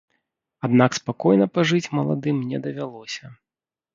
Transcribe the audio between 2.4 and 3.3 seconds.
не давялося.